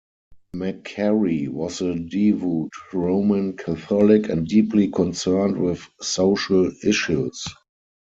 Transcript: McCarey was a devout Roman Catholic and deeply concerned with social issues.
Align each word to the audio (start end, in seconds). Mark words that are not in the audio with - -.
McCarey 0.55 1.47
was 1.47 1.79
a 1.81 1.93
devout 1.93 2.71
Roman 2.91 3.55
Catholic 3.55 4.29
and 4.29 4.47
deeply 4.47 4.87
concerned 4.89 5.57
with 5.61 5.87
social 6.01 6.71
issues. 6.83 7.45